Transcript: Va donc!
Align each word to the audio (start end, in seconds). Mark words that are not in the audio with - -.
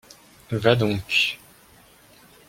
Va 0.51 0.75
donc! 0.75 1.37